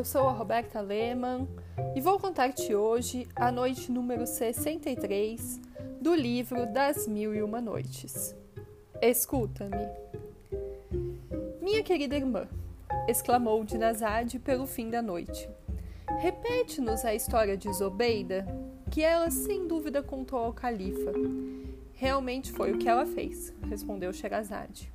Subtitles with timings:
[0.00, 1.46] eu sou a Roberta Lehmann
[1.94, 5.60] e vou contar-te hoje a noite número 63
[6.00, 8.34] do livro Das Mil e Uma Noites.
[9.02, 9.76] Escuta-me.
[11.60, 12.48] Minha querida irmã,
[13.06, 15.46] exclamou Dinazade pelo fim da noite.
[16.18, 18.46] Repete-nos a história de Zobeida,
[18.90, 21.12] que ela sem dúvida contou ao califa.
[21.92, 24.90] Realmente foi o que ela fez, respondeu Sherazade.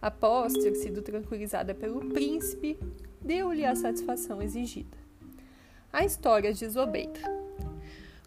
[0.00, 2.76] Após ter sido tranquilizada pelo príncipe,
[3.24, 4.96] deu-lhe a satisfação exigida.
[5.92, 7.20] A história de Zobeida.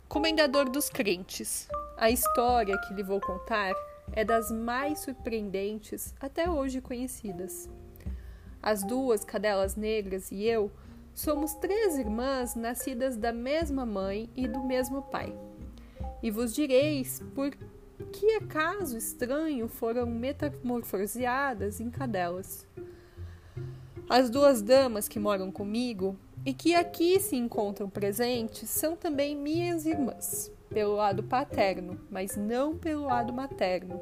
[0.08, 1.68] Comendador dos crentes.
[1.98, 3.74] A história que lhe vou contar
[4.14, 7.70] é das mais surpreendentes até hoje conhecidas.
[8.62, 10.72] As duas cadelas negras e eu
[11.14, 15.36] somos três irmãs nascidas da mesma mãe e do mesmo pai.
[16.22, 17.56] E vos direis por
[18.12, 22.68] que acaso estranho foram metamorfoseadas em cadelas.
[24.08, 29.88] As duas damas que moram comigo e que aqui se encontram presentes são também minhas
[29.88, 34.00] irmãs, pelo lado paterno, mas não pelo lado materno.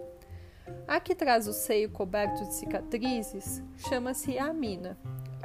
[0.85, 4.97] A que traz o seio coberto de cicatrizes chama-se Amina,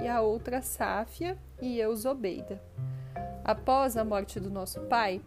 [0.02, 2.60] e a outra Sáfia e eu Zobeida.
[3.44, 5.22] Após a morte do nosso pai,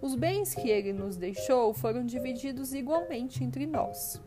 [0.00, 4.20] os bens que ele nos deixou foram divididos igualmente entre nós.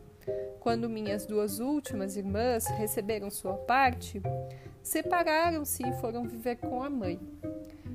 [0.60, 4.22] Quando minhas duas últimas irmãs receberam sua parte,
[4.82, 7.20] separaram-se e foram viver com a mãe.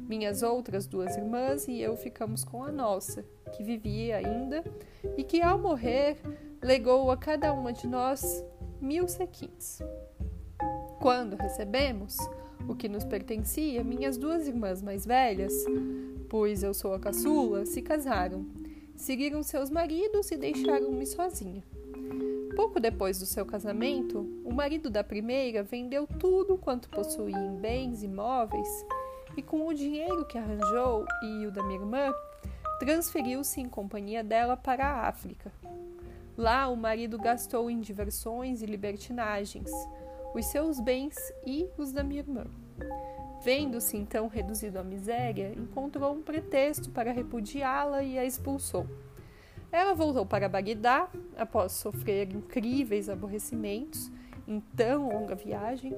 [0.08, 4.64] Minhas outras duas irmãs e eu ficamos com a nossa, que vivia ainda
[5.18, 6.18] e que, ao morrer,
[6.62, 8.44] legou a cada uma de nós
[8.82, 9.80] mil sequins.
[11.00, 12.18] Quando recebemos
[12.68, 15.54] o que nos pertencia, minhas duas irmãs mais velhas
[16.30, 18.46] pois eu sou a caçula, se casaram,
[18.96, 21.64] seguiram seus maridos e deixaram-me sozinha.
[22.60, 28.04] Pouco depois do seu casamento, o marido da primeira vendeu tudo quanto possuía em bens
[28.04, 28.68] e móveis
[29.38, 32.14] e, com o dinheiro que arranjou e o da minha irmã,
[32.78, 35.54] transferiu-se em companhia dela para a África.
[36.36, 39.72] Lá, o marido gastou em diversões e libertinagens
[40.36, 41.16] os seus bens
[41.46, 42.46] e os da minha irmã.
[43.42, 48.86] Vendo-se então reduzido à miséria, encontrou um pretexto para repudiá-la e a expulsou.
[49.72, 54.12] Ela voltou para Bagdá após sofrer incríveis aborrecimentos
[54.48, 55.96] em tão longa viagem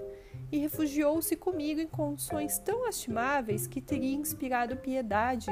[0.52, 5.50] e refugiou-se comigo em condições tão lastimáveis que teria inspirado piedade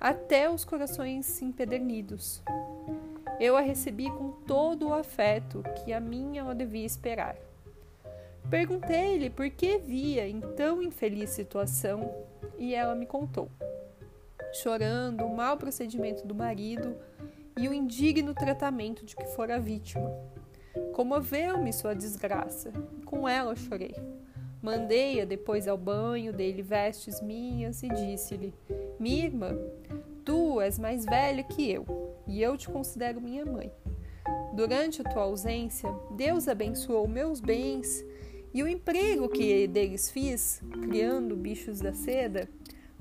[0.00, 2.42] até os corações empedernidos.
[3.38, 7.36] Eu a recebi com todo o afeto que a minha ela devia esperar.
[8.48, 12.12] Perguntei-lhe por que via em tão infeliz situação
[12.58, 13.48] e ela me contou,
[14.52, 16.96] chorando o mau procedimento do marido
[17.58, 20.10] e o indigno tratamento de que fora vítima.
[20.92, 22.72] Comoveu-me sua desgraça,
[23.04, 23.94] com ela chorei.
[24.62, 28.54] Mandei-a depois ao banho, dei-lhe vestes minhas e disse-lhe:
[28.98, 29.58] Minha irmã,
[30.24, 31.84] tu és mais velha que eu
[32.26, 33.72] e eu te considero minha mãe.
[34.54, 38.04] Durante a tua ausência, Deus abençoou meus bens
[38.54, 42.48] e o emprego que deles fiz, criando bichos da seda,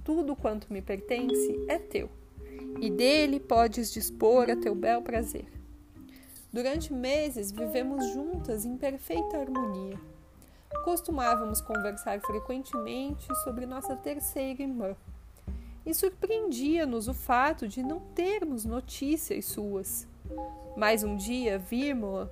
[0.03, 2.09] tudo quanto me pertence é teu,
[2.79, 5.45] e dele podes dispor a teu bel prazer.
[6.51, 9.99] Durante meses vivemos juntas em perfeita harmonia.
[10.83, 14.95] Costumávamos conversar frequentemente sobre nossa terceira irmã.
[15.85, 20.07] E surpreendia-nos o fato de não termos notícias suas.
[20.75, 22.29] Mas um dia vimos-la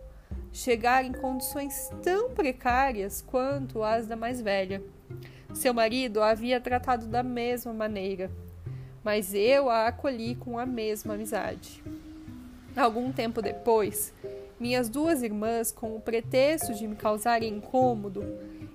[0.51, 4.81] chegar em condições tão precárias quanto as da mais velha.
[5.53, 8.31] Seu marido a havia tratado da mesma maneira,
[9.03, 11.83] mas eu a acolhi com a mesma amizade.
[12.75, 14.13] Algum tempo depois,
[14.59, 18.23] minhas duas irmãs, com o pretexto de me causarem incômodo,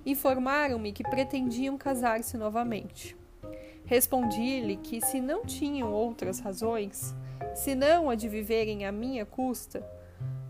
[0.05, 3.15] informaram-me que pretendiam casar-se novamente.
[3.85, 7.15] Respondi-lhe que, se não tinham outras razões,
[7.53, 9.85] senão a de viverem à minha custa,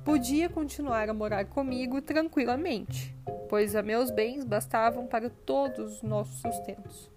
[0.06, 3.14] podia continuar a morar comigo tranquilamente,
[3.50, 7.12] pois a meus bens bastavam para todos os nossos sustentos.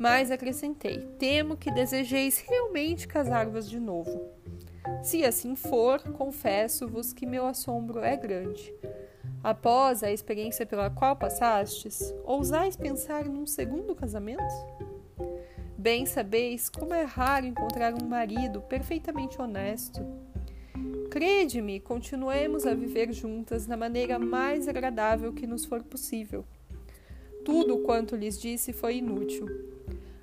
[0.00, 4.30] Mas acrescentei: temo que desejeis realmente casar-vos de novo.
[5.02, 8.74] Se assim for, confesso-vos que meu assombro é grande.
[9.44, 14.42] Após a experiência pela qual passastes, ousais pensar num segundo casamento?
[15.76, 20.04] Bem sabeis como é raro encontrar um marido perfeitamente honesto
[21.10, 26.46] Crede-me, continuemos a viver juntas da maneira mais agradável que nos for possível.
[27.50, 29.48] Tudo quanto lhes disse foi inútil.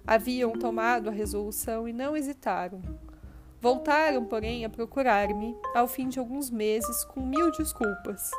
[0.06, 2.82] Haviam tomado a resolução e não hesitaram.
[3.60, 8.32] Voltaram, porém, a procurar-me, ao fim de alguns meses, com mil desculpas,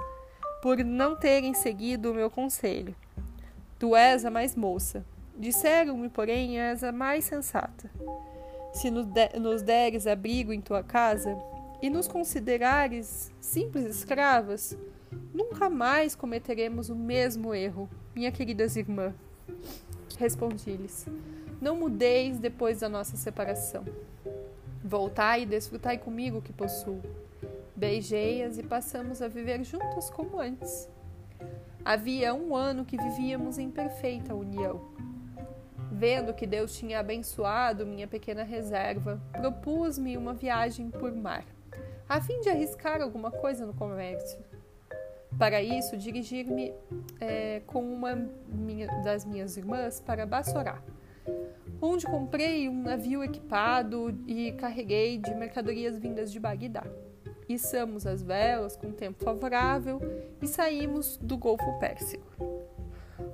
[0.63, 2.97] por não terem seguido o meu conselho.
[3.79, 5.05] Tu és a mais moça,
[5.37, 7.91] Disseram-me, porém, és a mais sensata.
[8.73, 11.37] Se nos deres abrigo em tua casa
[11.83, 14.77] e nos considerares simples escravas,
[15.33, 17.87] nunca mais cometeremos o mesmo erro,
[18.19, 19.15] minha queridas irmã.
[20.19, 21.07] Respondi-lhes:
[21.61, 23.85] Não mudeis depois da nossa separação.
[24.85, 27.01] Voltai e desfrutai comigo o que possuo.
[27.77, 30.89] Beijei-as e passamos a viver juntas como antes.
[31.85, 34.81] Havia um ano que vivíamos em perfeita união.
[35.93, 41.45] Vendo que Deus tinha abençoado minha pequena reserva, propus-me uma viagem por mar,
[42.09, 44.39] a fim de arriscar alguma coisa no comércio.
[45.39, 46.75] Para isso, dirigir-me
[47.21, 50.83] é, com uma minha, das minhas irmãs para Bassorá,
[51.81, 56.85] onde comprei um navio equipado e carreguei de mercadorias vindas de Bagdá.
[57.49, 60.01] Içamos as velas com tempo favorável
[60.43, 62.27] e saímos do Golfo Pérsico.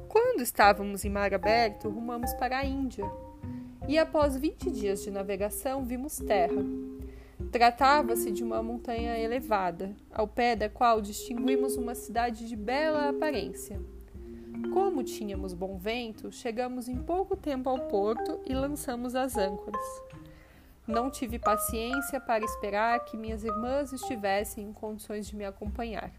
[0.07, 3.05] Quando estávamos em mar aberto, rumamos para a Índia
[3.89, 6.63] e, após 20 dias de navegação, vimos terra.
[7.55, 13.81] Tratava-se de uma montanha elevada, ao pé da qual distinguimos uma cidade de bela aparência.
[14.73, 19.87] Como tínhamos bom vento, chegamos em pouco tempo ao porto e lançamos as âncoras.
[20.85, 26.11] Não tive paciência para esperar que minhas irmãs estivessem em condições de me acompanhar.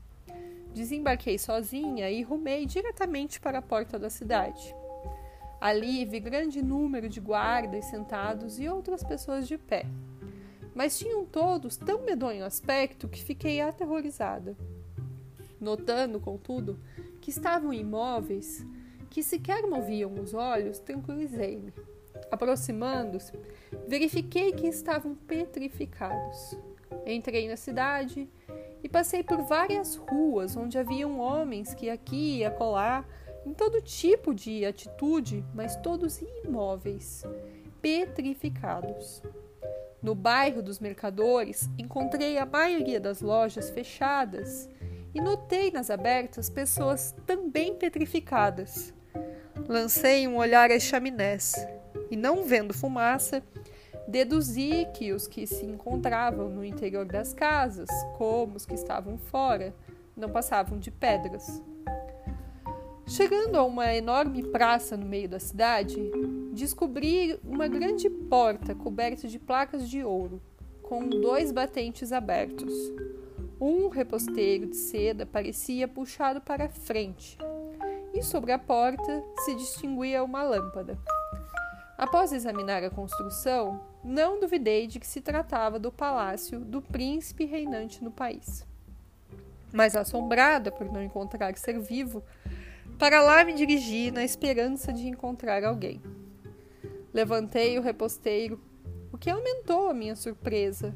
[0.73, 4.73] Desembarquei sozinha e rumei diretamente para a porta da cidade.
[5.59, 9.85] Ali vi grande número de guardas sentados e outras pessoas de pé.
[10.75, 14.57] Mas tinham todos tão medonho aspecto que fiquei aterrorizada.
[15.59, 16.77] Notando, contudo,
[17.21, 18.63] que estavam imóveis,
[19.09, 21.73] que sequer moviam os olhos, tranquilizei-me.
[22.29, 23.31] Aproximando-se,
[23.87, 26.57] verifiquei que estavam petrificados.
[27.05, 28.29] Entrei na cidade
[28.83, 33.05] e passei por várias ruas onde haviam homens que aqui e acolá,
[33.45, 37.23] em todo tipo de atitude, mas todos imóveis,
[37.81, 39.21] petrificados.
[40.05, 44.69] No bairro dos mercadores, encontrei a maioria das lojas fechadas
[45.15, 48.93] e notei nas abertas pessoas também petrificadas.
[49.67, 51.55] Lancei um olhar às chaminés
[52.11, 53.41] e, não vendo fumaça,
[54.07, 59.73] Deduzi que os que se encontravam no interior das casas, como os que estavam fora,
[60.15, 61.63] não passavam de pedras.
[63.07, 66.11] Chegando a uma enorme praça no meio da cidade,
[66.53, 70.41] descobri uma grande porta coberta de placas de ouro,
[70.81, 72.73] com dois batentes abertos.
[73.61, 77.37] Um reposteiro de seda parecia puxado para a frente,
[78.11, 80.97] e sobre a porta se distinguia uma lâmpada.
[81.95, 88.03] Após examinar a construção, não duvidei de que se tratava do palácio do príncipe reinante
[88.03, 88.65] no país.
[89.71, 92.23] Mas assombrada por não encontrar ser vivo,
[92.97, 96.01] para lá me dirigi na esperança de encontrar alguém.
[97.13, 98.59] Levantei o reposteiro,
[99.11, 100.95] o que aumentou a minha surpresa.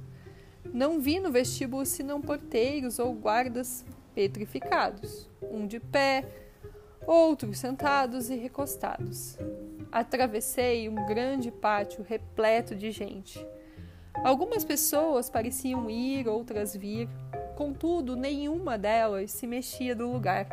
[0.73, 6.25] Não vi no vestíbulo senão porteiros ou guardas petrificados, um de pé,
[7.05, 9.37] outros sentados e recostados
[9.91, 13.45] atravessei um grande pátio repleto de gente.
[14.23, 17.09] Algumas pessoas pareciam ir, outras vir,
[17.55, 20.47] contudo, nenhuma delas se mexia do lugar,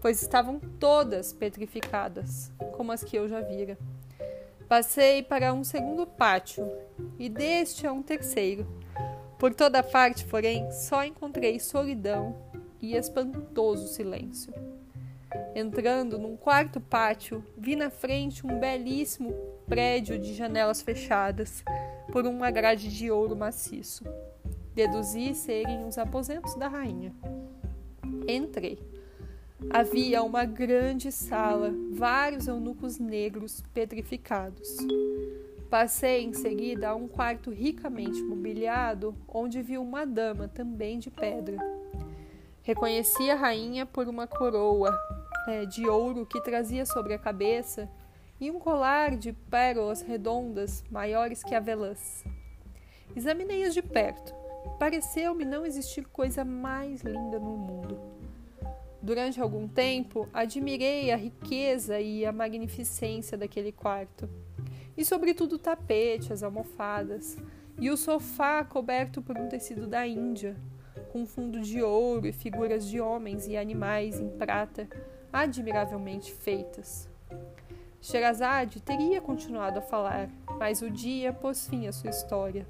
[0.00, 3.78] pois estavam todas petrificadas, como as que eu já vira.
[4.68, 6.70] Passei para um segundo pátio
[7.18, 8.66] e deste a um terceiro.
[9.38, 12.36] Por toda parte, porém, só encontrei solidão
[12.80, 14.52] e espantoso silêncio.
[15.54, 19.32] Entrando num quarto pátio, vi na frente um belíssimo
[19.66, 21.64] prédio de janelas fechadas
[22.12, 24.04] por uma grade de ouro maciço.
[24.74, 27.14] Deduzi serem os aposentos da rainha.
[28.28, 28.78] Entrei.
[29.68, 34.78] Havia uma grande sala, vários eunucos negros petrificados.
[35.68, 41.58] Passei em seguida a um quarto ricamente mobiliado, onde vi uma dama também de pedra.
[42.62, 44.96] Reconheci a rainha por uma coroa
[45.46, 47.88] é, de ouro que trazia sobre a cabeça
[48.40, 52.24] e um colar de pérolas redondas maiores que avelãs.
[53.14, 54.34] Examinei-as de perto.
[54.78, 58.19] Pareceu-me não existir coisa mais linda no mundo.
[59.02, 64.28] Durante algum tempo, admirei a riqueza e a magnificência daquele quarto,
[64.96, 67.38] e sobretudo o tapete, as almofadas,
[67.78, 70.54] e o sofá coberto por um tecido da Índia,
[71.12, 74.86] com fundo de ouro e figuras de homens e animais em prata,
[75.32, 77.08] admiravelmente feitas.
[78.02, 80.28] Sherazade teria continuado a falar,
[80.58, 82.66] mas o dia pôs fim à sua história.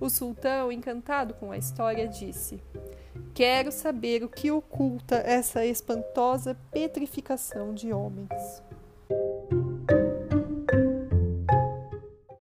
[0.00, 2.60] O sultão, encantado com a história, disse:
[3.34, 8.62] Quero saber o que oculta essa espantosa petrificação de homens.